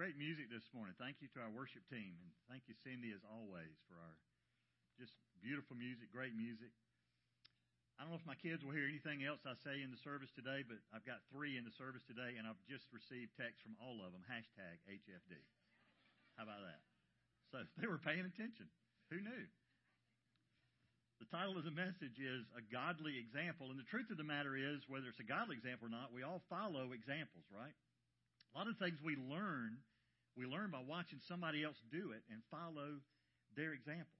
[0.00, 0.96] Great music this morning.
[0.96, 2.16] Thank you to our worship team.
[2.24, 4.16] And thank you, Cindy, as always, for our
[4.96, 5.12] just
[5.44, 6.72] beautiful music, great music.
[8.00, 10.32] I don't know if my kids will hear anything else I say in the service
[10.32, 13.76] today, but I've got three in the service today, and I've just received texts from
[13.76, 15.36] all of them, hashtag HFD.
[16.40, 16.80] How about that?
[17.52, 18.72] So they were paying attention.
[19.12, 19.44] Who knew?
[21.20, 23.68] The title of the message is A Godly Example.
[23.68, 26.24] And the truth of the matter is, whether it's a godly example or not, we
[26.24, 27.76] all follow examples, right?
[28.50, 29.76] A lot of things we learn,
[30.36, 33.02] we learn by watching somebody else do it and follow
[33.56, 34.14] their example.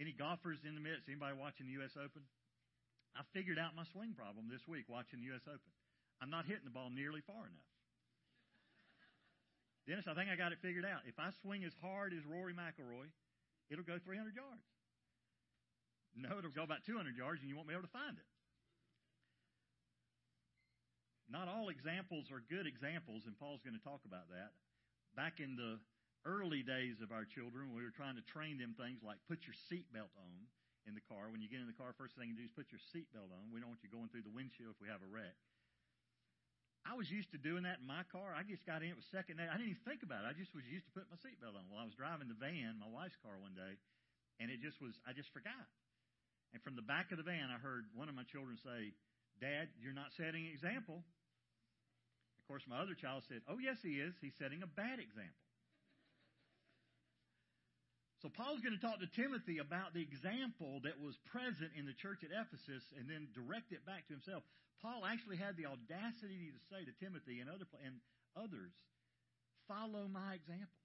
[0.00, 1.06] Any golfers in the midst?
[1.06, 1.94] Anybody watching the U.S.
[1.94, 2.26] Open?
[3.14, 5.46] I figured out my swing problem this week watching the U.S.
[5.46, 5.70] Open.
[6.18, 7.70] I'm not hitting the ball nearly far enough.
[9.86, 11.06] Dennis, I think I got it figured out.
[11.06, 13.06] If I swing as hard as Rory McIlroy,
[13.70, 14.66] it'll go 300 yards.
[16.18, 18.28] No, it'll go about 200 yards, and you won't be able to find it.
[21.30, 24.54] Not all examples are good examples, and Paul's going to talk about that.
[25.14, 25.78] Back in the
[26.26, 29.54] early days of our children, we were trying to train them things like put your
[29.70, 30.36] seatbelt on
[30.84, 31.30] in the car.
[31.30, 33.54] When you get in the car, first thing you do is put your seatbelt on.
[33.54, 35.38] We don't want you going through the windshield if we have a wreck.
[36.84, 38.36] I was used to doing that in my car.
[38.36, 38.92] I just got in.
[38.92, 39.48] It was second day.
[39.48, 40.28] I didn't even think about it.
[40.28, 41.64] I just was used to putting my seatbelt on.
[41.72, 43.80] Well, I was driving the van, my wife's car, one day,
[44.36, 44.92] and it just was.
[45.08, 45.64] I just forgot.
[46.52, 48.92] And from the back of the van, I heard one of my children say,
[49.40, 51.00] "Dad, you're not setting an example."
[52.44, 54.12] Of course, my other child said, Oh, yes, he is.
[54.20, 55.40] He's setting a bad example.
[58.20, 61.96] So, Paul's going to talk to Timothy about the example that was present in the
[61.96, 64.44] church at Ephesus and then direct it back to himself.
[64.84, 67.96] Paul actually had the audacity to say to Timothy and, other, and
[68.36, 68.76] others,
[69.64, 70.76] Follow my example.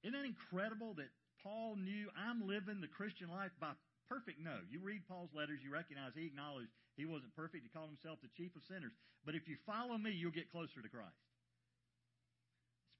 [0.00, 1.12] Isn't that incredible that
[1.44, 3.76] Paul knew I'm living the Christian life by
[4.08, 4.40] perfect?
[4.40, 4.64] No.
[4.72, 7.64] You read Paul's letters, you recognize he acknowledged he wasn't perfect.
[7.64, 8.92] He called himself the chief of sinners.
[9.24, 11.16] But if you follow me, you'll get closer to Christ.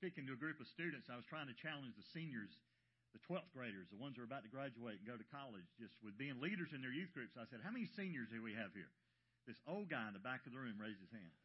[0.00, 2.50] Speaking to a group of students, I was trying to challenge the seniors,
[3.14, 5.94] the 12th graders, the ones who are about to graduate and go to college, just
[6.02, 7.38] with being leaders in their youth groups.
[7.38, 8.90] I said, How many seniors do we have here?
[9.46, 11.36] This old guy in the back of the room raised his hand.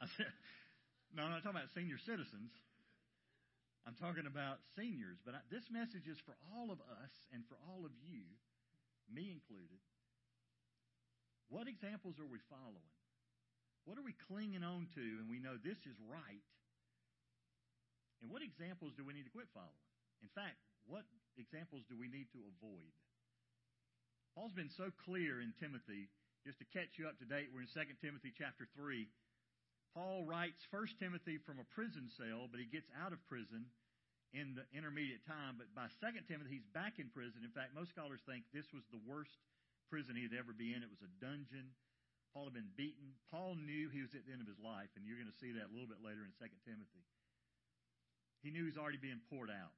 [0.00, 0.32] I said,
[1.12, 2.54] No, I'm not talking about senior citizens.
[3.88, 5.16] I'm talking about seniors.
[5.24, 8.24] But I, this message is for all of us and for all of you,
[9.08, 9.80] me included.
[11.48, 12.92] What examples are we following?
[13.88, 16.44] What are we clinging on to and we know this is right?
[18.20, 19.88] And what examples do we need to quit following?
[20.20, 21.08] In fact, what
[21.40, 22.92] examples do we need to avoid?
[24.36, 26.12] Paul's been so clear in Timothy,
[26.44, 29.08] just to catch you up to date, we're in 2 Timothy chapter 3.
[29.96, 33.66] Paul writes 1 Timothy from a prison cell, but he gets out of prison
[34.36, 35.56] in the intermediate time.
[35.56, 37.40] But by 2 Timothy, he's back in prison.
[37.42, 39.32] In fact, most scholars think this was the worst
[39.88, 40.84] prison he'd ever be in.
[40.84, 41.72] It was a dungeon.
[42.36, 43.16] Paul had been beaten.
[43.32, 45.56] Paul knew he was at the end of his life, and you're going to see
[45.56, 47.04] that a little bit later in 2 Timothy.
[48.44, 49.74] He knew he was already being poured out.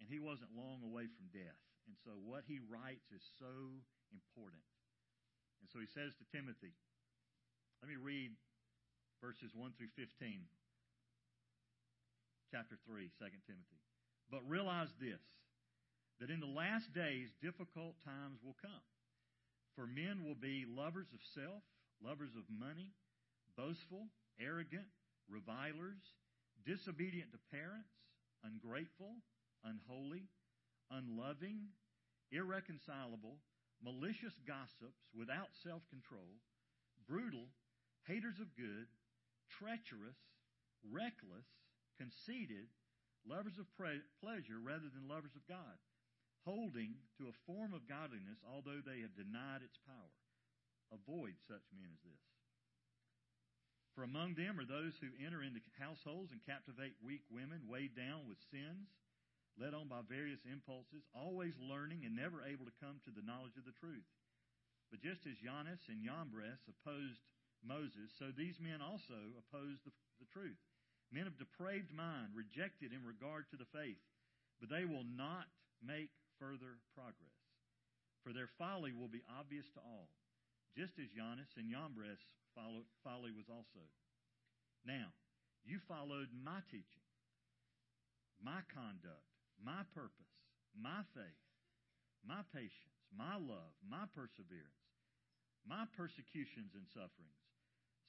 [0.00, 1.62] And he wasn't long away from death.
[1.86, 4.64] And so what he writes is so important.
[5.62, 6.74] And so he says to Timothy,
[7.82, 8.34] let me read
[9.22, 10.46] verses 1 through 15,
[12.50, 13.80] chapter 3, 2 Timothy.
[14.30, 15.22] But realize this
[16.20, 18.86] that in the last days difficult times will come.
[19.78, 21.62] For men will be lovers of self,
[22.02, 22.90] lovers of money,
[23.54, 24.10] boastful,
[24.42, 24.90] arrogant,
[25.30, 26.02] revilers,
[26.66, 27.94] disobedient to parents,
[28.42, 29.22] ungrateful,
[29.62, 30.26] unholy,
[30.90, 31.70] unloving,
[32.34, 33.38] irreconcilable,
[33.78, 36.42] malicious gossips, without self control,
[37.06, 37.46] brutal,
[38.10, 38.90] haters of good,
[39.62, 40.18] treacherous,
[40.82, 41.46] reckless,
[41.94, 42.66] conceited,
[43.22, 45.78] lovers of pre- pleasure rather than lovers of God
[46.48, 50.16] holding to a form of godliness, although they have denied its power.
[50.88, 52.24] Avoid such men as this.
[53.92, 58.24] For among them are those who enter into households and captivate weak women, weighed down
[58.24, 58.88] with sins,
[59.60, 63.58] led on by various impulses, always learning and never able to come to the knowledge
[63.60, 64.06] of the truth.
[64.88, 67.20] But just as Jannes and Jambres opposed
[67.60, 69.92] Moses, so these men also opposed the,
[70.22, 70.56] the truth.
[71.12, 74.00] Men of depraved mind, rejected in regard to the faith,
[74.62, 75.50] but they will not
[75.82, 77.38] make further progress.
[78.22, 80.10] For their folly will be obvious to all,
[80.74, 82.22] just as Jannes and Yambres'
[82.54, 83.84] folly was also.
[84.86, 85.14] Now,
[85.66, 87.06] you followed my teaching,
[88.42, 89.26] my conduct,
[89.58, 90.34] my purpose,
[90.74, 91.42] my faith,
[92.26, 94.82] my patience, my love, my perseverance,
[95.66, 97.42] my persecutions and sufferings,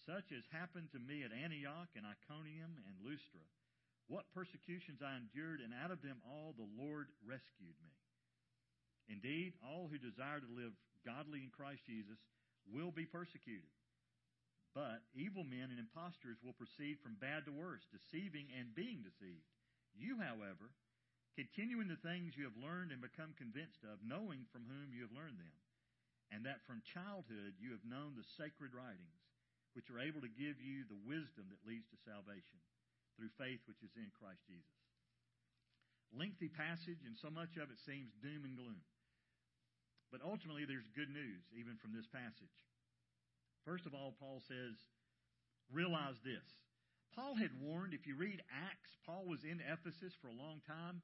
[0.07, 3.45] such as happened to me at Antioch and Iconium and Lystra.
[4.09, 7.93] What persecutions I endured, and out of them all the Lord rescued me.
[9.09, 10.71] Indeed, all who desire to live
[11.01, 12.21] godly in Christ Jesus
[12.69, 13.73] will be persecuted.
[14.77, 19.49] But evil men and impostors will proceed from bad to worse, deceiving and being deceived.
[19.97, 20.69] You, however,
[21.33, 25.09] continue in the things you have learned and become convinced of, knowing from whom you
[25.09, 25.57] have learned them,
[26.29, 29.25] and that from childhood you have known the sacred writings,
[29.73, 32.61] which are able to give you the wisdom that leads to salvation
[33.17, 34.79] through faith which is in Christ Jesus.
[36.13, 38.81] Lengthy passage, and so much of it seems doom and gloom.
[40.11, 42.57] But ultimately, there's good news, even from this passage.
[43.65, 44.73] First of all, Paul says,
[45.69, 46.45] realize this.
[47.13, 51.01] Paul had warned, if you read Acts, Paul was in Ephesus for a long time,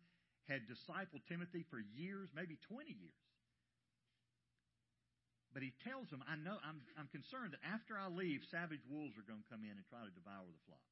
[0.49, 3.25] had discipled Timothy for years, maybe 20 years.
[5.53, 9.15] But he tells them, I know, I'm, I'm concerned that after I leave, savage wolves
[9.15, 10.83] are going to come in and try to devour the flock.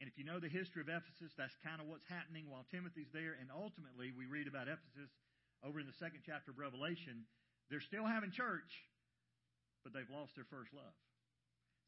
[0.00, 3.12] And if you know the history of Ephesus, that's kind of what's happening while Timothy's
[3.12, 3.36] there.
[3.36, 5.12] And ultimately, we read about Ephesus
[5.64, 7.28] over in the second chapter of Revelation.
[7.68, 8.70] They're still having church,
[9.84, 10.96] but they've lost their first love.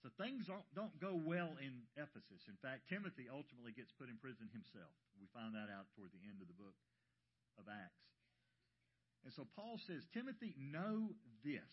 [0.02, 2.42] So things don't, don't go well in Ephesus.
[2.50, 4.90] In fact, Timothy ultimately gets put in prison himself.
[5.14, 6.74] We find that out toward the end of the book
[7.54, 8.02] of Acts.
[9.22, 11.14] And so Paul says, Timothy, know
[11.46, 11.70] this.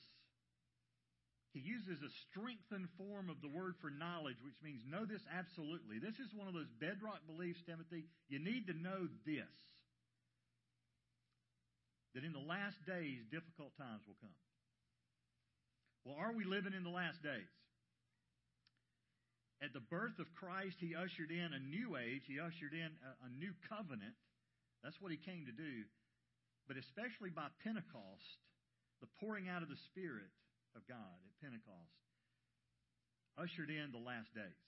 [1.50, 5.98] He uses a strengthened form of the word for knowledge, which means know this absolutely.
[5.98, 8.06] This is one of those bedrock beliefs, Timothy.
[8.30, 9.50] You need to know this
[12.16, 14.40] that in the last days, difficult times will come.
[16.06, 17.52] Well, are we living in the last days?
[19.60, 22.24] At the birth of Christ, he ushered in a new age.
[22.26, 24.16] He ushered in a, a new covenant.
[24.82, 25.84] That's what he came to do.
[26.66, 28.40] But especially by Pentecost,
[29.04, 30.32] the pouring out of the Spirit
[30.76, 32.00] of God at Pentecost
[33.36, 34.60] ushered in the last days.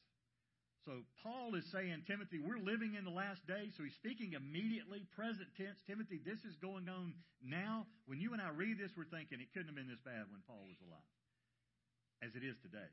[0.85, 3.77] So Paul is saying, Timothy, we're living in the last days.
[3.77, 5.77] So he's speaking immediately, present tense.
[5.85, 7.13] Timothy, this is going on
[7.45, 7.85] now.
[8.09, 10.41] When you and I read this, we're thinking it couldn't have been this bad when
[10.49, 11.13] Paul was alive,
[12.25, 12.89] as it is today.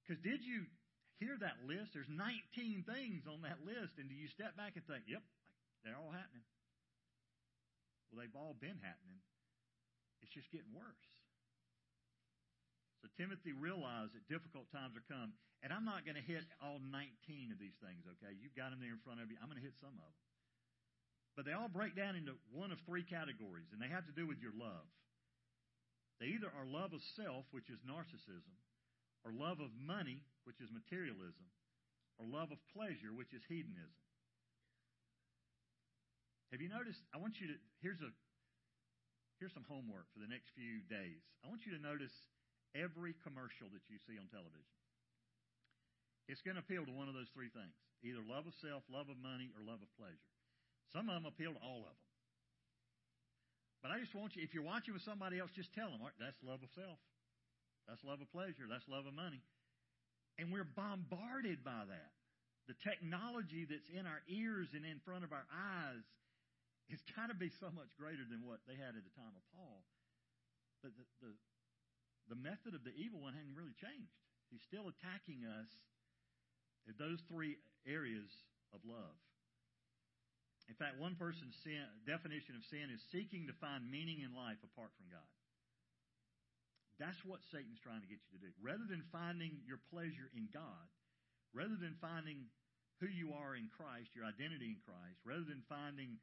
[0.00, 0.64] Because did you
[1.20, 4.84] hear that list, there's 19 things on that list, and do you step back and
[4.88, 5.20] think, yep,
[5.84, 6.48] they're all happening?
[8.08, 9.20] Well, they've all been happening.
[10.24, 11.17] It's just getting worse.
[13.02, 15.34] So Timothy realized that difficult times are come.
[15.62, 18.34] And I'm not going to hit all 19 of these things, okay?
[18.38, 19.38] You've got them there in front of you.
[19.38, 20.18] I'm going to hit some of them.
[21.34, 24.26] But they all break down into one of three categories, and they have to do
[24.26, 24.86] with your love.
[26.18, 28.54] They either are love of self, which is narcissism,
[29.22, 31.46] or love of money, which is materialism,
[32.18, 34.02] or love of pleasure, which is hedonism.
[36.50, 36.98] Have you noticed?
[37.14, 38.10] I want you to here's a
[39.38, 41.20] here's some homework for the next few days.
[41.44, 42.14] I want you to notice
[42.76, 44.74] every commercial that you see on television.
[46.28, 47.72] It's going to appeal to one of those three things:
[48.04, 50.28] either love of self, love of money, or love of pleasure.
[50.92, 52.08] Some of them appeal to all of them.
[53.80, 56.16] But I just want you, if you're watching with somebody else, just tell them, right,
[56.18, 56.98] that's love of self.
[57.86, 58.66] That's love of pleasure.
[58.66, 59.40] That's love of money.
[60.36, 62.12] And we're bombarded by that.
[62.66, 66.04] The technology that's in our ears and in front of our eyes
[66.92, 69.44] has got to be so much greater than what they had at the time of
[69.56, 69.80] Paul.
[70.84, 71.32] But the, the,
[72.28, 74.12] the method of the evil one hadn't really changed.
[74.52, 75.68] He's still attacking us
[76.88, 78.28] at those three areas
[78.72, 79.16] of love.
[80.68, 84.60] In fact, one person's sin, definition of sin is seeking to find meaning in life
[84.60, 85.32] apart from God.
[87.00, 88.52] That's what Satan's trying to get you to do.
[88.60, 90.88] Rather than finding your pleasure in God,
[91.56, 92.52] rather than finding
[93.00, 96.20] who you are in Christ, your identity in Christ, rather than finding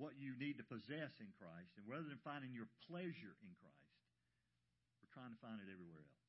[0.00, 3.85] what you need to possess in Christ, and rather than finding your pleasure in Christ,
[5.16, 6.20] trying to find it everywhere else.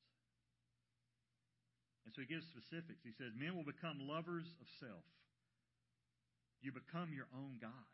[2.08, 3.04] And so he gives specifics.
[3.04, 5.04] He says, Men will become lovers of self.
[6.64, 7.92] You become your own God.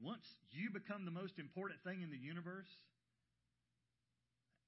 [0.00, 2.72] Once you become the most important thing in the universe,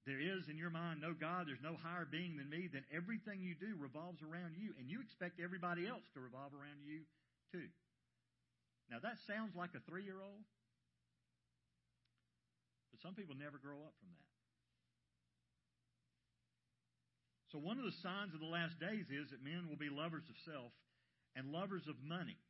[0.05, 3.41] there is in your mind no God, there's no higher being than me, then everything
[3.41, 7.09] you do revolves around you, and you expect everybody else to revolve around you
[7.57, 7.73] too.
[8.93, 10.45] Now, that sounds like a three year old,
[12.93, 14.32] but some people never grow up from that.
[17.53, 20.25] So, one of the signs of the last days is that men will be lovers
[20.25, 20.73] of self
[21.37, 22.41] and lovers of money.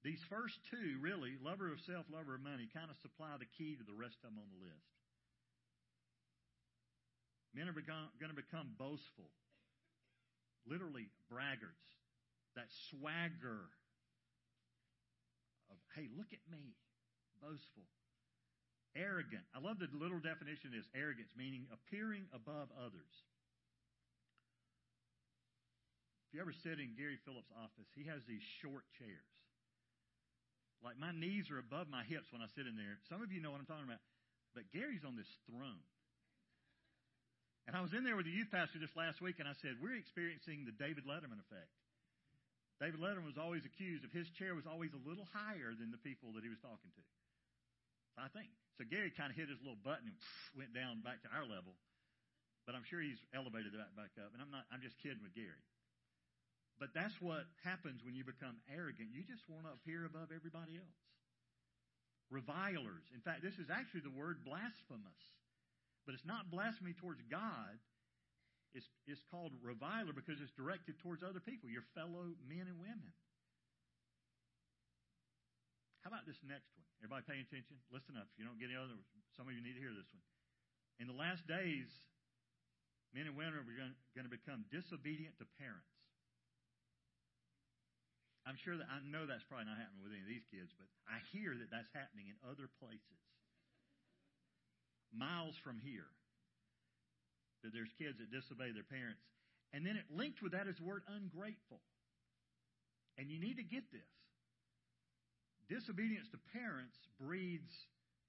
[0.00, 3.76] These first two, really, lover of self, lover of money, kind of supply the key
[3.76, 4.88] to the rest of them on the list.
[7.52, 9.28] Men are going to become boastful,
[10.64, 11.84] literally braggarts.
[12.56, 13.68] That swagger
[15.68, 16.80] of, hey, look at me,
[17.44, 17.84] boastful.
[18.96, 19.44] Arrogant.
[19.52, 23.12] I love the little definition of this arrogance, meaning appearing above others.
[26.25, 29.32] If you ever sit in Gary Phillips' office, he has these short chairs.
[30.84, 33.00] Like my knees are above my hips when I sit in there.
[33.08, 34.04] Some of you know what I'm talking about.
[34.52, 35.80] But Gary's on this throne.
[37.64, 39.80] And I was in there with the youth pastor just last week, and I said,
[39.80, 41.72] We're experiencing the David Letterman effect.
[42.78, 45.98] David Letterman was always accused of his chair was always a little higher than the
[46.04, 47.02] people that he was talking to.
[48.20, 48.52] I think.
[48.76, 50.18] So Gary kind of hit his little button and
[50.60, 51.72] went down back to our level.
[52.68, 54.36] But I'm sure he's elevated that back up.
[54.36, 55.64] And I'm not I'm just kidding with Gary.
[56.76, 59.08] But that's what happens when you become arrogant.
[59.16, 61.00] You just want to appear above everybody else.
[62.28, 63.06] Revilers.
[63.16, 65.20] In fact, this is actually the word blasphemous.
[66.04, 67.80] But it's not blasphemy towards God.
[68.76, 73.08] It's, it's called reviler because it's directed towards other people, your fellow men and women.
[76.04, 76.84] How about this next one?
[77.00, 77.80] Everybody paying attention?
[77.88, 78.28] Listen up.
[78.30, 79.00] If you don't get any other,
[79.32, 80.22] some of you need to hear this one.
[81.00, 81.88] In the last days,
[83.16, 85.95] men and women are going to become disobedient to parents.
[88.46, 90.86] I'm sure that I know that's probably not happening with any of these kids, but
[91.10, 93.20] I hear that that's happening in other places
[95.14, 96.08] miles from here
[97.64, 99.22] that there's kids that disobey their parents.
[99.72, 101.82] And then it linked with that is the word ungrateful.
[103.18, 104.12] And you need to get this.
[105.66, 107.72] Disobedience to parents breeds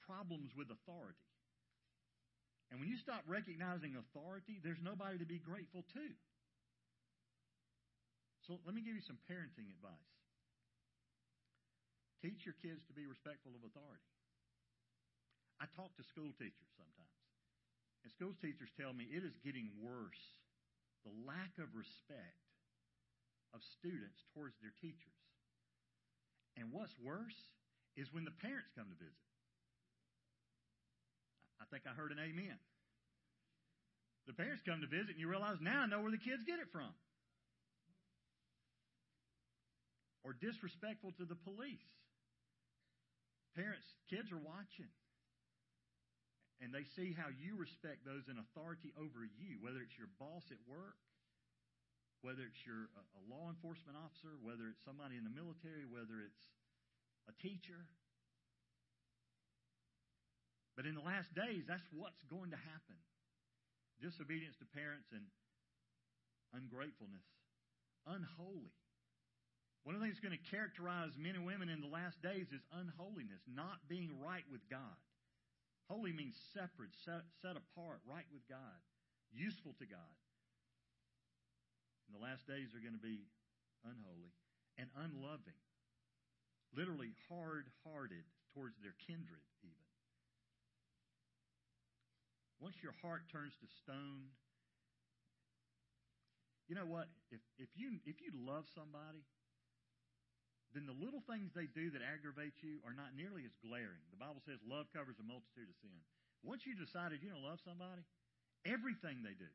[0.07, 1.21] problems with authority.
[2.71, 6.07] And when you stop recognizing authority, there's nobody to be grateful to.
[8.47, 10.11] So let me give you some parenting advice.
[12.23, 14.07] Teach your kids to be respectful of authority.
[15.59, 17.19] I talk to school teachers sometimes.
[18.07, 20.23] And school teachers tell me it is getting worse.
[21.03, 22.47] The lack of respect
[23.51, 25.19] of students towards their teachers.
[26.55, 27.37] And what's worse
[27.99, 29.27] is when the parents come to visit.
[31.59, 32.57] I think I heard an amen.
[34.25, 36.63] The parents come to visit and you realize now I know where the kids get
[36.63, 36.95] it from.
[40.27, 41.87] Or disrespectful to the police.
[43.55, 44.91] Parents, kids are watching
[46.57, 50.41] and they see how you respect those in authority over you, whether it's your boss
[50.49, 50.97] at work,
[52.25, 56.17] whether it's your uh, a law enforcement officer, whether it's somebody in the military, whether
[56.25, 56.43] it's
[57.29, 57.85] a teacher.
[60.73, 62.97] But in the last days, that's what's going to happen.
[64.01, 65.25] Disobedience to parents and
[66.57, 67.25] ungratefulness,
[68.09, 68.73] unholy.
[69.87, 72.51] One of the things that's going to characterize men and women in the last days
[72.51, 74.99] is unholiness, not being right with God.
[75.87, 78.83] Holy means separate, set, set apart, right with God,
[79.31, 80.11] useful to God.
[82.11, 83.31] The last days are going to be
[83.87, 84.35] unholy
[84.75, 85.55] and unloving.
[86.75, 89.87] Literally hard hearted towards their kindred, even.
[92.59, 94.35] Once your heart turns to stone,
[96.67, 97.07] you know what?
[97.31, 99.23] If, if, you, if you love somebody,
[100.75, 104.03] then the little things they do that aggravate you are not nearly as glaring.
[104.11, 105.95] The Bible says love covers a multitude of sin.
[106.43, 108.03] Once you decided you don't love somebody,
[108.67, 109.49] everything they do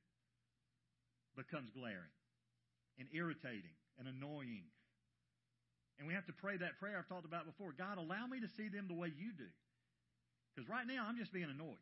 [1.37, 2.13] becomes glaring
[2.99, 4.69] and irritating and annoying.
[5.99, 7.77] And we have to pray that prayer I've talked about before.
[7.77, 9.49] God, allow me to see them the way you do.
[10.51, 11.81] Because right now I'm just being annoyed.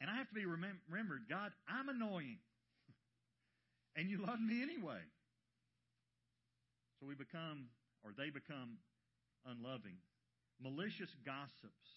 [0.00, 2.38] And I have to be remem- remembered, God, I'm annoying.
[3.96, 5.00] and you love me anyway.
[7.00, 7.68] So we become
[8.06, 8.78] or they become
[9.50, 9.98] unloving,
[10.62, 11.90] malicious gossips,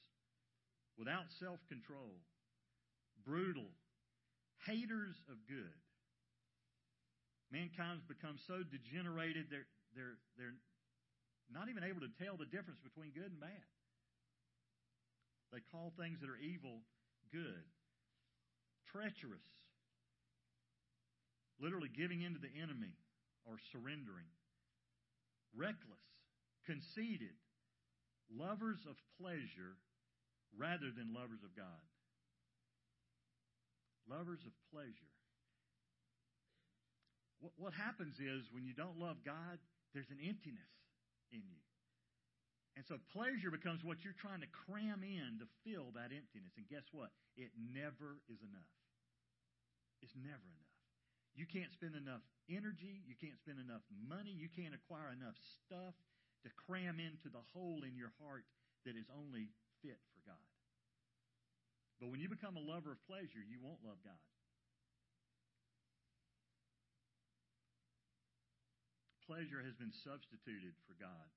[0.98, 2.18] without self control,
[3.22, 3.70] brutal,
[4.66, 5.78] haters of good.
[7.54, 10.58] Mankind's become so degenerated they're, they're, they're
[11.54, 13.70] not even able to tell the difference between good and bad.
[15.54, 16.82] They call things that are evil
[17.34, 17.66] good.
[18.94, 19.46] Treacherous.
[21.58, 22.94] Literally giving in to the enemy
[23.46, 24.30] or surrendering
[25.56, 26.06] reckless,
[26.66, 27.36] conceited,
[28.30, 29.78] lovers of pleasure
[30.58, 31.86] rather than lovers of God.
[34.10, 35.14] Lovers of pleasure.
[37.40, 39.62] What, what happens is when you don't love God,
[39.94, 40.74] there's an emptiness
[41.32, 41.62] in you.
[42.78, 46.56] And so pleasure becomes what you're trying to cram in to fill that emptiness.
[46.56, 47.12] And guess what?
[47.36, 48.74] It never is enough.
[50.02, 50.79] It's never enough.
[51.40, 52.20] You can't spend enough
[52.52, 53.00] energy.
[53.08, 54.36] You can't spend enough money.
[54.36, 55.96] You can't acquire enough stuff
[56.44, 58.44] to cram into the hole in your heart
[58.84, 59.48] that is only
[59.80, 60.50] fit for God.
[62.04, 64.20] But when you become a lover of pleasure, you won't love God.
[69.24, 71.32] Pleasure has been substituted for God.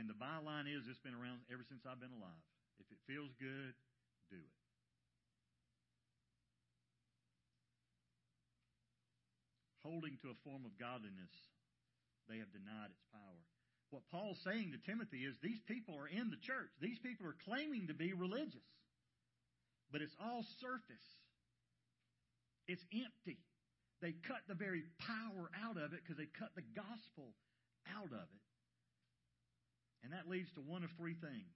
[0.00, 2.44] And the byline is it's been around ever since I've been alive.
[2.80, 3.76] If it feels good,
[4.32, 4.59] do it.
[9.82, 11.32] Holding to a form of godliness,
[12.28, 13.42] they have denied its power.
[13.90, 16.70] What Paul's saying to Timothy is these people are in the church.
[16.78, 18.68] These people are claiming to be religious.
[19.90, 21.08] But it's all surface.
[22.70, 23.42] It's empty.
[23.98, 27.34] They cut the very power out of it because they cut the gospel
[27.90, 28.46] out of it.
[30.06, 31.52] And that leads to one of three things.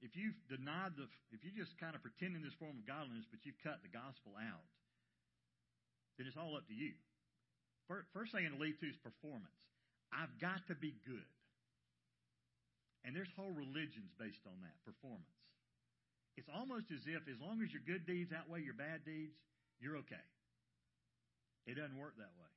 [0.00, 3.44] If you've denied the, if you're just kind of pretending this form of godliness, but
[3.44, 4.64] you've cut the gospel out,
[6.20, 6.92] then it's all up to you.
[7.88, 9.56] First thing it'll lead to is performance.
[10.12, 11.32] I've got to be good.
[13.08, 15.40] And there's whole religions based on that performance.
[16.36, 19.32] It's almost as if as long as your good deeds outweigh your bad deeds,
[19.80, 20.20] you're okay.
[21.64, 22.52] It doesn't work that way.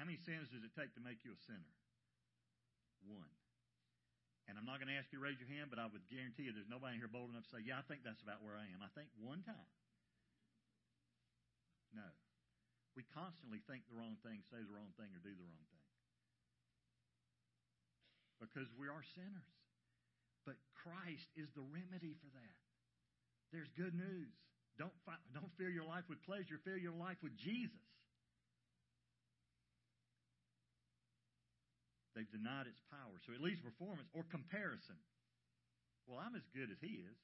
[0.00, 1.76] How many sins does it take to make you a sinner?
[3.04, 3.28] One.
[4.48, 6.48] And I'm not going to ask you to raise your hand, but I would guarantee
[6.48, 8.64] you there's nobody here bold enough to say, Yeah, I think that's about where I
[8.72, 8.80] am.
[8.80, 9.68] I think one time.
[11.94, 12.06] No.
[12.98, 15.86] We constantly think the wrong thing, say the wrong thing, or do the wrong thing.
[18.42, 19.54] Because we are sinners.
[20.48, 22.58] But Christ is the remedy for that.
[23.52, 24.32] There's good news.
[24.80, 24.94] Don't,
[25.36, 27.84] don't fill your life with pleasure, fill your life with Jesus.
[32.16, 33.14] They've denied its power.
[33.28, 34.98] So it leads performance or comparison.
[36.08, 37.18] Well, I'm as good as he is.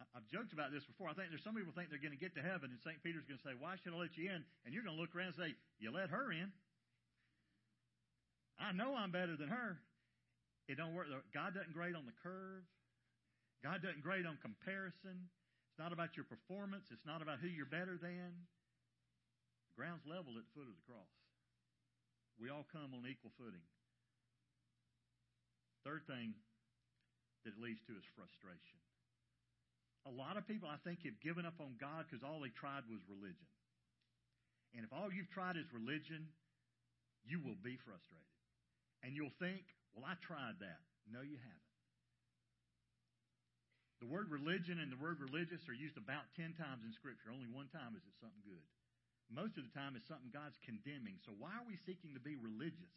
[0.00, 1.06] I've joked about this before.
[1.06, 2.98] I think there's some people think they're going to get to heaven, and St.
[3.02, 4.42] Peter's going to say, Why should I let you in?
[4.66, 6.50] And you're going to look around and say, You let her in.
[8.58, 9.78] I know I'm better than her.
[10.66, 11.10] It don't work.
[11.34, 12.64] God doesn't grade on the curve.
[13.62, 15.30] God doesn't grade on comparison.
[15.74, 16.86] It's not about your performance.
[16.94, 18.46] It's not about who you're better than.
[19.74, 21.10] The ground's leveled at the foot of the cross.
[22.38, 23.62] We all come on equal footing.
[25.82, 26.32] Third thing
[27.44, 28.80] that it leads to is frustration.
[30.04, 32.84] A lot of people, I think, have given up on God because all they tried
[32.92, 33.48] was religion.
[34.76, 36.28] And if all you've tried is religion,
[37.24, 38.36] you will be frustrated.
[39.00, 39.64] And you'll think,
[39.96, 40.82] well, I tried that.
[41.08, 41.70] No, you haven't.
[44.04, 47.32] The word religion and the word religious are used about 10 times in Scripture.
[47.32, 48.68] Only one time is it something good.
[49.32, 51.16] Most of the time it's something God's condemning.
[51.24, 52.92] So why are we seeking to be religious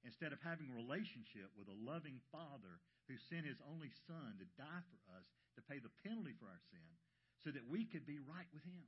[0.00, 4.46] instead of having a relationship with a loving Father who sent his only Son to
[4.56, 6.90] die for us, to pay the penalty for our sin,
[7.42, 8.86] so that we could be right with him?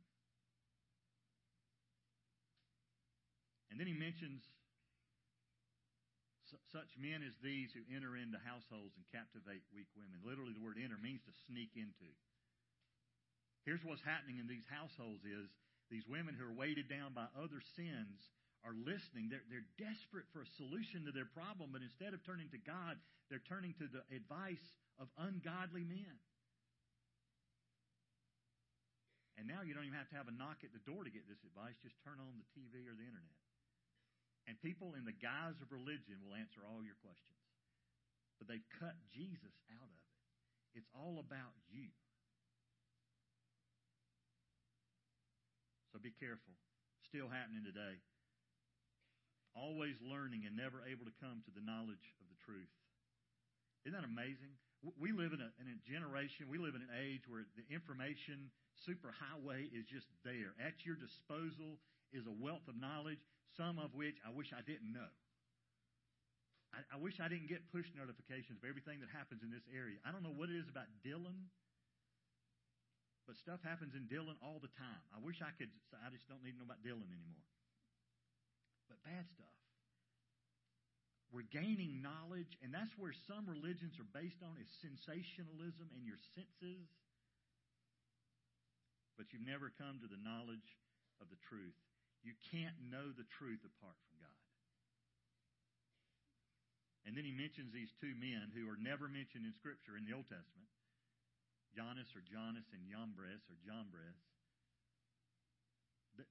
[3.70, 4.40] And then he mentions
[6.70, 10.22] such men as these who enter into households and captivate weak women.
[10.22, 12.09] Literally, the word enter means to sneak into.
[13.66, 15.50] Here's what's happening in these households is
[15.90, 18.16] these women who are weighted down by other sins
[18.62, 19.26] are listening.
[19.26, 22.94] They're, they're desperate for a solution to their problem, but instead of turning to God,
[23.26, 24.62] they're turning to the advice
[25.02, 26.14] of ungodly men.
[29.37, 31.29] And now you don't even have to have a knock at the door to get
[31.29, 31.77] this advice.
[31.85, 33.37] Just turn on the TV or the internet.
[34.49, 37.37] And people in the guise of religion will answer all your questions.
[38.40, 40.81] But they've cut Jesus out of it.
[40.81, 41.88] It's all about you.
[45.92, 46.53] So be careful.
[47.09, 47.96] Still happening today.
[49.57, 52.68] Always learning and never able to come to the knowledge of the truth.
[53.88, 54.53] Isn't that amazing?
[55.01, 58.53] We live in a, in a generation, we live in an age where the information
[58.85, 60.53] superhighway is just there.
[60.61, 61.81] At your disposal
[62.12, 63.23] is a wealth of knowledge
[63.57, 65.09] some of which I wish I didn't know.
[66.77, 69.97] I, I wish I didn't get push notifications of everything that happens in this area.
[70.05, 71.49] I don't know what it is about Dillon,
[73.25, 75.03] but stuff happens in Dillon all the time.
[75.17, 75.73] I wish I could,
[76.05, 77.49] I just don't need to know about Dillon anymore.
[78.93, 79.57] But bad stuff.
[81.35, 86.23] We're gaining knowledge, and that's where some religions are based on is sensationalism and your
[86.39, 86.87] senses.
[89.16, 90.76] But you've never come to the knowledge
[91.20, 91.76] of the truth.
[92.20, 94.40] You can't know the truth apart from God.
[97.09, 100.12] And then he mentions these two men who are never mentioned in Scripture in the
[100.16, 100.68] Old Testament
[101.76, 104.16] Jannes or Jonas and Jambres or Jambres.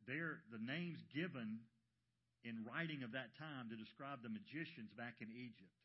[0.10, 1.62] They're the names given
[2.42, 5.78] in writing of that time to describe the magicians back in Egypt.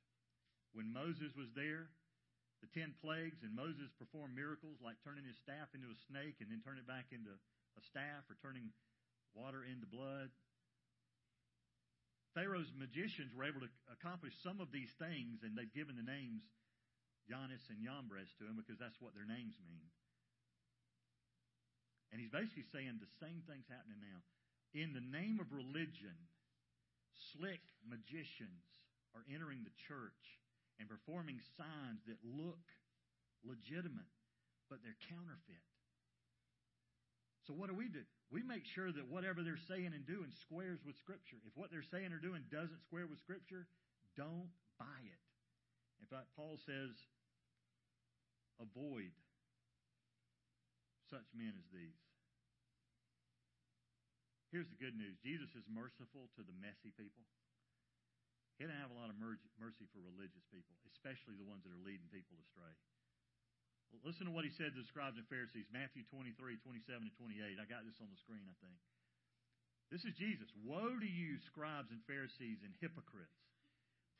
[0.72, 1.92] When Moses was there,
[2.60, 6.52] the ten plagues, and Moses performed miracles like turning his staff into a snake and
[6.52, 8.68] then turning it back into a staff or turning
[9.32, 10.28] water into blood.
[12.36, 16.46] Pharaoh's magicians were able to accomplish some of these things, and they've given the names
[17.26, 19.86] Jannes and Jambres to him because that's what their names mean.
[22.10, 24.18] And he's basically saying the same thing's happening now.
[24.74, 26.14] In the name of religion,
[27.34, 28.66] slick magicians
[29.14, 30.39] are entering the church
[30.80, 32.64] and performing signs that look
[33.44, 34.08] legitimate,
[34.72, 35.60] but they're counterfeit.
[37.44, 38.00] So what do we do?
[38.32, 41.36] We make sure that whatever they're saying and doing squares with Scripture.
[41.44, 43.68] If what they're saying or doing doesn't square with Scripture,
[44.16, 44.48] don't
[44.80, 45.22] buy it.
[46.00, 46.96] In fact, Paul says,
[48.60, 49.12] avoid
[51.10, 52.00] such men as these.
[54.54, 57.26] Here's the good news Jesus is merciful to the messy people.
[58.60, 61.80] He doesn't have a lot of mercy for religious people, especially the ones that are
[61.80, 62.76] leading people astray.
[64.04, 67.56] Listen to what he said to the scribes and Pharisees, Matthew 23, 27 and 28.
[67.56, 68.76] I got this on the screen, I think.
[69.88, 70.46] This is Jesus.
[70.60, 73.40] Woe to you, scribes and Pharisees and hypocrites!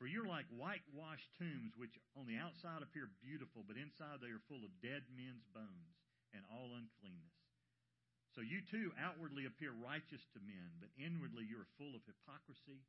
[0.01, 4.41] For you're like whitewashed tombs, which on the outside appear beautiful, but inside they are
[4.49, 5.95] full of dead men's bones
[6.33, 7.37] and all uncleanness.
[8.33, 12.81] So you too outwardly appear righteous to men, but inwardly you are full of hypocrisy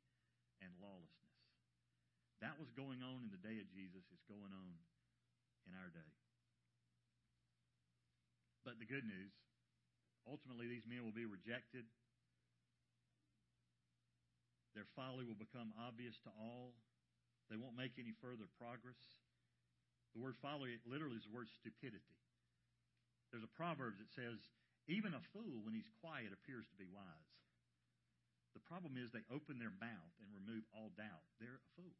[0.59, 1.32] and lawlessness.
[2.41, 4.03] That was going on in the day of Jesus.
[4.09, 4.71] It's going on
[5.67, 6.11] in our day.
[8.63, 9.35] But the good news
[10.23, 11.83] ultimately, these men will be rejected.
[14.71, 16.73] Their folly will become obvious to all.
[17.51, 18.97] They won't make any further progress.
[20.15, 22.17] The word folly literally is the word stupidity.
[23.29, 24.39] There's a proverb that says,
[24.87, 27.33] even a fool, when he's quiet, appears to be wise.
[28.55, 31.25] The problem is they open their mouth and remove all doubt.
[31.41, 31.97] They're a fool.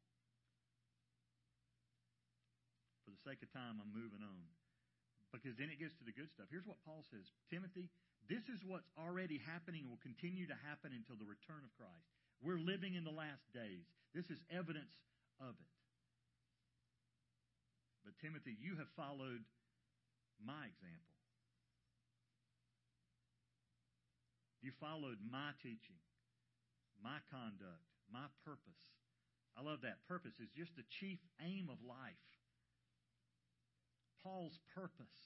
[3.03, 4.46] For the sake of time, I'm moving on.
[5.30, 6.50] Because then it gets to the good stuff.
[6.50, 7.90] Here's what Paul says Timothy,
[8.30, 12.10] this is what's already happening and will continue to happen until the return of Christ.
[12.42, 13.86] We're living in the last days.
[14.14, 14.94] This is evidence
[15.42, 15.74] of it.
[18.04, 19.42] But Timothy, you have followed
[20.44, 21.14] my example.
[24.64, 26.00] You followed my teaching,
[27.04, 28.84] my conduct, my purpose.
[29.60, 30.04] I love that.
[30.08, 32.33] Purpose is just the chief aim of life.
[34.24, 35.20] Paul's purpose.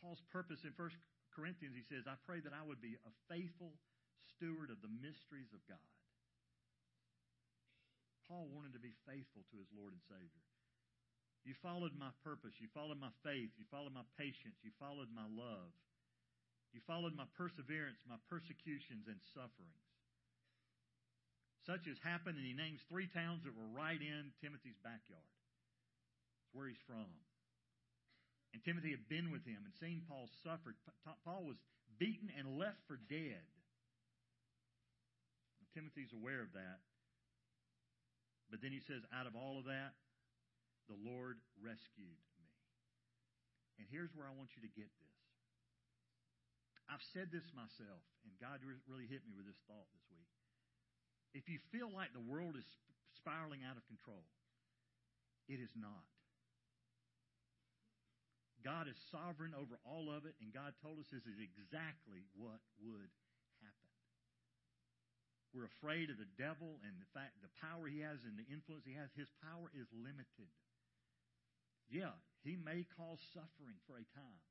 [0.00, 0.88] Paul's purpose in 1
[1.36, 3.76] Corinthians, he says, I pray that I would be a faithful
[4.32, 5.92] steward of the mysteries of God.
[8.24, 10.44] Paul wanted to be faithful to his Lord and Savior.
[11.44, 12.56] You followed my purpose.
[12.60, 13.52] You followed my faith.
[13.56, 14.60] You followed my patience.
[14.64, 15.72] You followed my love.
[16.76, 19.87] You followed my perseverance, my persecutions, and sufferings
[21.68, 25.28] such as happened, and he names three towns that were right in Timothy's backyard.
[26.48, 27.12] It's where he's from.
[28.56, 30.72] And Timothy had been with him and seen Paul suffer.
[31.28, 31.60] Paul was
[32.00, 33.44] beaten and left for dead.
[35.60, 36.80] And Timothy's aware of that.
[38.48, 39.92] But then he says, out of all of that,
[40.88, 42.48] the Lord rescued me.
[43.76, 45.20] And here's where I want you to get this.
[46.88, 50.32] I've said this myself, and God really hit me with this thought this week
[51.34, 52.66] if you feel like the world is
[53.16, 54.24] spiraling out of control,
[55.48, 56.06] it is not.
[58.64, 62.58] God is sovereign over all of it, and God told us this is exactly what
[62.82, 63.10] would
[63.62, 63.92] happen.
[65.54, 68.84] We're afraid of the devil and the fact the power he has and the influence
[68.84, 69.08] he has.
[69.14, 70.52] His power is limited.
[71.88, 72.12] Yeah,
[72.44, 74.42] he may cause suffering for a time,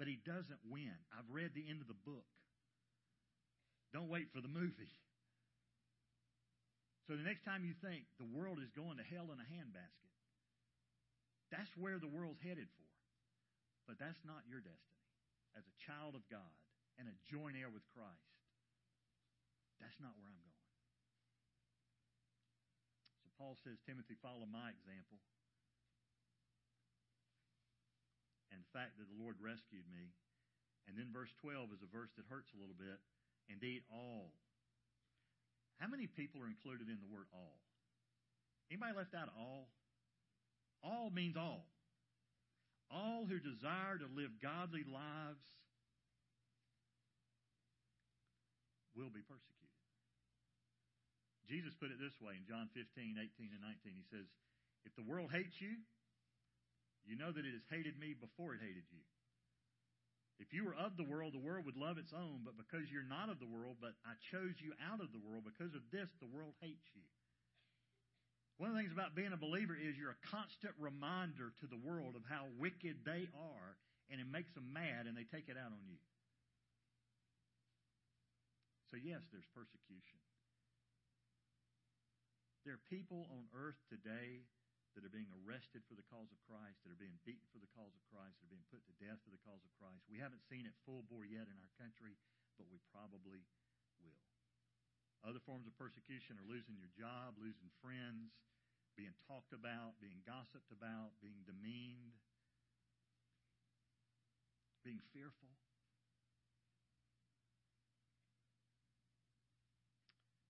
[0.00, 0.96] but he doesn't win.
[1.12, 2.24] I've read the end of the book.
[3.92, 4.94] Don't wait for the movie.
[7.10, 10.14] So the next time you think the world is going to hell in a handbasket,
[11.50, 12.86] that's where the world's headed for.
[13.90, 15.02] But that's not your destiny.
[15.58, 16.54] As a child of God
[17.02, 18.30] and a joint heir with Christ,
[19.82, 20.70] that's not where I'm going.
[23.26, 25.18] So Paul says, Timothy, follow my example.
[28.54, 30.14] And the fact that the Lord rescued me.
[30.86, 33.02] And then verse 12 is a verse that hurts a little bit.
[33.50, 34.30] Indeed, all
[35.80, 37.56] how many people are included in the word all?
[38.68, 39.72] Anybody left out all?
[40.84, 41.64] All means all.
[42.92, 45.42] All who desire to live godly lives
[48.92, 49.72] will be persecuted.
[51.48, 53.96] Jesus put it this way in John 15, 18, and 19.
[53.96, 54.28] He says,
[54.84, 55.80] If the world hates you,
[57.08, 59.02] you know that it has hated me before it hated you.
[60.40, 63.04] If you were of the world, the world would love its own, but because you're
[63.04, 66.08] not of the world, but I chose you out of the world, because of this,
[66.16, 67.04] the world hates you.
[68.56, 71.76] One of the things about being a believer is you're a constant reminder to the
[71.76, 73.70] world of how wicked they are,
[74.08, 76.00] and it makes them mad, and they take it out on you.
[78.88, 80.20] So, yes, there's persecution.
[82.64, 84.44] There are people on earth today
[84.94, 87.70] that are being arrested for the cause of Christ, that are being beaten for the
[87.78, 90.02] cause of Christ, that are being put to death for the cause of Christ.
[90.10, 92.18] We haven't seen it full bore yet in our country,
[92.58, 93.46] but we probably
[94.02, 94.22] will.
[95.22, 98.34] Other forms of persecution are losing your job, losing friends,
[98.98, 102.18] being talked about, being gossiped about, being demeaned,
[104.82, 105.52] being fearful.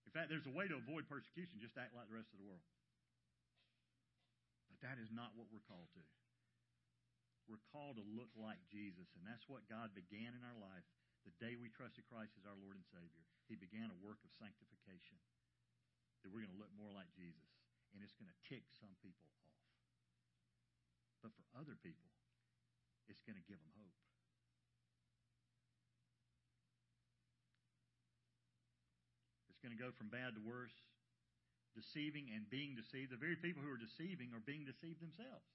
[0.08, 1.62] In fact, there's a way to avoid persecution.
[1.62, 2.62] Just act like the rest of the world
[4.80, 6.04] that is not what we're called to.
[7.48, 10.86] We're called to look like Jesus, and that's what God began in our life
[11.26, 13.24] the day we trusted Christ as our Lord and Savior.
[13.50, 15.18] He began a work of sanctification
[16.22, 17.50] that we're going to look more like Jesus,
[17.92, 19.50] and it's going to tick some people off.
[21.20, 22.08] But for other people,
[23.10, 23.98] it's going to give them hope.
[29.50, 30.72] It's going to go from bad to worse,
[31.74, 33.12] deceiving and being deceived.
[33.14, 35.46] The very people who are deceiving are being deceived themselves.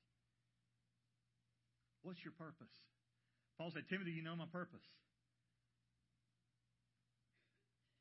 [2.06, 2.72] What's your purpose?
[3.58, 4.86] Paul said, Timothy, you know my purpose.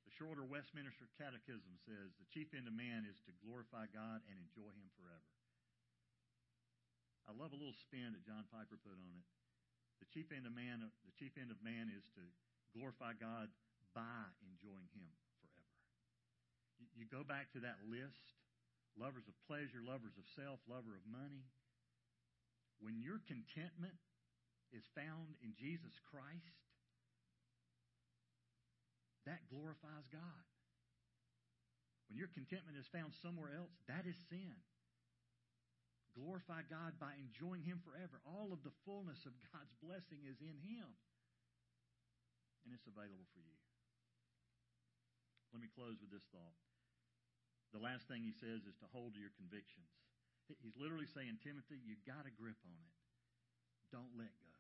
[0.05, 4.37] The shorter Westminster Catechism says the chief end of man is to glorify God and
[4.37, 5.31] enjoy Him forever.
[7.24, 9.27] I love a little spin that John Piper put on it.
[10.05, 12.24] The chief end of man, the chief end of man is to
[12.77, 13.48] glorify God
[13.96, 15.09] by enjoying Him.
[16.79, 18.35] You, go back to that list:
[18.99, 21.47] lovers of pleasure, lovers of self, lover of money.
[22.83, 23.97] When your contentment
[24.75, 26.59] is found in Jesus Christ,
[29.25, 30.45] that glorifies God.
[32.11, 34.59] When your contentment is found somewhere else, that is sin
[36.15, 38.23] glorify God by enjoying Him forever.
[38.23, 40.89] All of the fullness of God's blessing is in Him,
[42.65, 43.63] and it's available for you.
[45.55, 46.59] Let me close with this thought.
[47.71, 49.87] The last thing he says is to hold to your convictions.
[50.67, 52.95] He's literally saying, Timothy, you've got a grip on it.
[53.95, 54.55] Don't let go.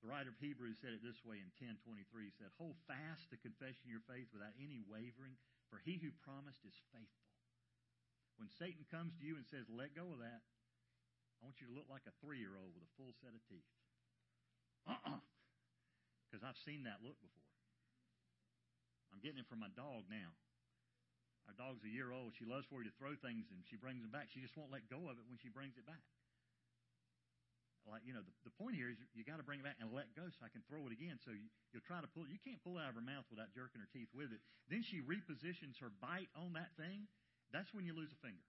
[0.00, 2.24] The writer of Hebrews said it this way in 10:23.
[2.24, 5.36] He said, "Hold fast the confession of your faith without any wavering,
[5.68, 7.28] for he who promised is faithful."
[8.36, 10.42] When Satan comes to you and says, "Let go of that,"
[11.42, 13.44] I want you to look like a three year old with a full set of
[13.48, 13.66] teeth.
[14.86, 15.14] Uh uh-uh.
[15.16, 15.20] uh.
[16.30, 17.57] Because I've seen that look before.
[19.12, 20.30] I'm getting it from my dog now.
[21.48, 22.36] Our dog's a year old.
[22.36, 24.28] She loves for you to throw things and she brings them back.
[24.28, 26.04] She just won't let go of it when she brings it back.
[27.88, 29.88] Like, you know, the, the point here is you got to bring it back and
[29.96, 31.16] let go so I can throw it again.
[31.24, 32.30] So you, you'll try to pull it.
[32.30, 34.44] You can't pull it out of her mouth without jerking her teeth with it.
[34.68, 37.08] Then she repositions her bite on that thing.
[37.48, 38.44] That's when you lose a finger.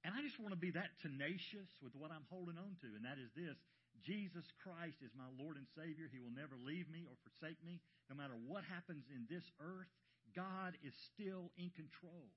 [0.00, 3.04] And I just want to be that tenacious with what I'm holding on to, and
[3.04, 3.58] that is this
[4.04, 6.10] Jesus Christ is my Lord and Savior.
[6.10, 7.80] He will never leave me or forsake me.
[8.10, 9.90] No matter what happens in this earth,
[10.34, 12.28] God is still in control.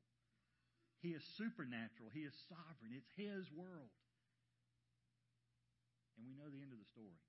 [1.01, 2.91] He is supernatural, He is sovereign.
[2.95, 3.91] It's His world.
[6.19, 7.19] And we know the end of the story.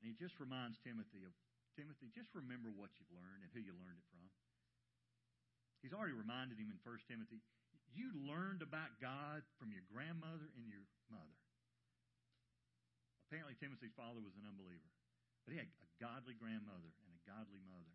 [0.00, 1.36] And he just reminds Timothy of
[1.76, 4.24] Timothy, just remember what you've learned and who you learned it from.
[5.84, 7.40] He's already reminded him in 1 Timothy,
[7.94, 11.38] you learned about God from your grandmother and your mother.
[13.26, 14.90] Apparently, Timothy's father was an unbeliever,
[15.46, 17.94] but he had a godly grandmother and a godly mother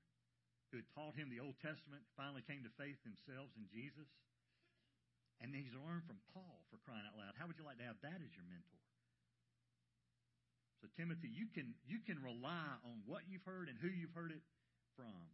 [0.72, 4.08] who had taught him the Old Testament, finally came to faith themselves in Jesus.
[5.44, 7.36] And he's learned from Paul for crying out loud.
[7.36, 8.84] How would you like to have that as your mentor?
[10.80, 14.32] So, Timothy, you can, you can rely on what you've heard and who you've heard
[14.32, 14.44] it
[14.96, 15.28] from.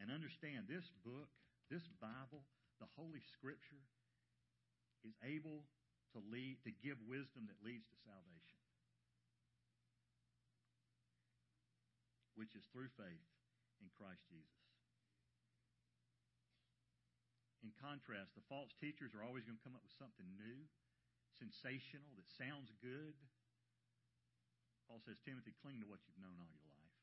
[0.00, 1.28] And understand this book,
[1.68, 2.44] this Bible,
[2.80, 3.84] the Holy Scripture,
[5.04, 5.68] is able
[6.16, 8.60] to lead to give wisdom that leads to salvation.
[12.34, 13.28] Which is through faith
[13.84, 14.60] in Christ Jesus.
[17.60, 20.64] In contrast, the false teachers are always going to come up with something new,
[21.36, 23.12] sensational, that sounds good.
[24.88, 26.96] Paul says, Timothy, cling to what you've known all your life.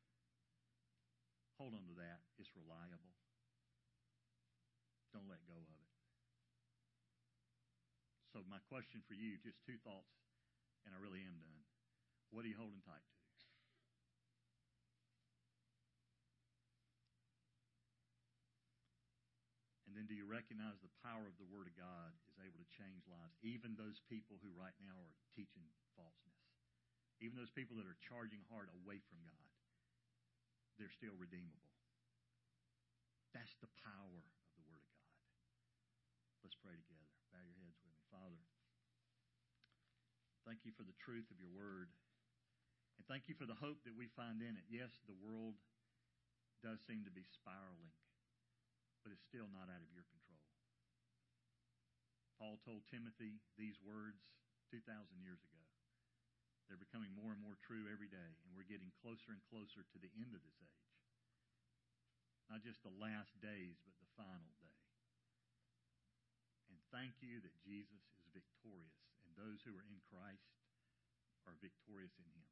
[1.62, 2.26] Hold on to that.
[2.42, 3.14] It's reliable.
[5.16, 5.86] Don't let go of it.
[8.32, 10.14] So, my question for you just two thoughts,
[10.84, 11.64] and I really am done.
[12.30, 13.16] What are you holding tight to?
[19.88, 22.70] And then, do you recognize the power of the Word of God is able to
[22.76, 25.64] change lives, even those people who right now are teaching
[25.96, 26.44] falseness,
[27.24, 29.48] even those people that are charging hard away from God?
[30.78, 31.74] they're still redeemable.
[33.34, 35.18] That's the power of the Word of God.
[36.48, 37.12] Let's pray together.
[37.36, 38.00] Bow your heads with me.
[38.08, 38.40] Father,
[40.48, 41.92] thank you for the truth of your Word.
[42.96, 44.64] And thank you for the hope that we find in it.
[44.72, 45.60] Yes, the world
[46.64, 47.92] does seem to be spiraling,
[49.04, 50.40] but it's still not out of your control.
[52.40, 54.24] Paul told Timothy these words
[54.72, 54.88] 2,000
[55.20, 55.64] years ago.
[56.72, 60.00] They're becoming more and more true every day, and we're getting closer and closer to
[60.00, 60.96] the end of this age.
[62.48, 64.56] Not just the last days, but the final
[66.92, 70.50] thank you that Jesus is victorious, and those who are in Christ
[71.46, 72.50] are victorious in him.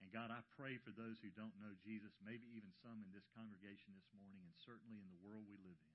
[0.00, 3.28] And God, I pray for those who don't know Jesus, maybe even some in this
[3.36, 5.94] congregation this morning, and certainly in the world we live in.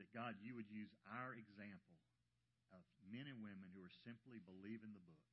[0.00, 1.96] that God, you would use our example
[2.72, 5.24] of men and women who are simply believing the book,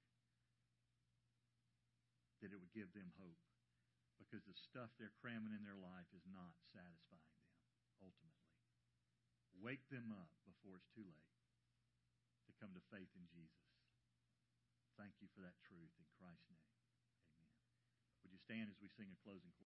[2.40, 3.40] that it would give them hope.
[4.20, 7.52] Because the stuff they're cramming in their life is not satisfying them,
[8.00, 8.33] ultimately.
[9.62, 11.38] Wake them up before it's too late
[12.50, 13.64] to come to faith in Jesus.
[14.98, 16.74] Thank you for that truth in Christ's name.
[17.42, 17.62] Amen.
[18.26, 19.54] Would you stand as we sing a closing